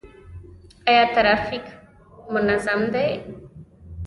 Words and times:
آیا 0.89 1.03
ټرافیک 1.15 1.65
منظم 2.33 2.79
دی؟ 2.93 3.09